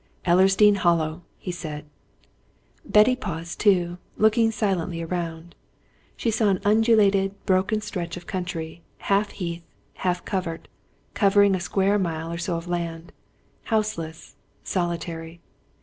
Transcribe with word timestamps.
"Ellersdeane 0.25 0.77
Hollow!" 0.77 1.21
he 1.37 1.51
said. 1.51 1.85
Betty 2.83 3.15
paused 3.15 3.59
too, 3.59 3.99
looking 4.17 4.49
silently 4.49 5.03
around. 5.03 5.53
She 6.17 6.31
saw 6.31 6.49
an 6.49 6.59
undulating, 6.65 7.35
broken 7.45 7.81
stretch 7.81 8.17
of 8.17 8.25
country, 8.25 8.81
half 8.97 9.29
heath, 9.29 9.61
half 9.97 10.25
covert, 10.25 10.67
covering 11.13 11.53
a 11.53 11.59
square 11.59 11.99
mile 11.99 12.31
or 12.33 12.39
so 12.39 12.55
of 12.57 12.67
land, 12.67 13.13
houseless, 13.65 14.35
solitary. 14.63 15.39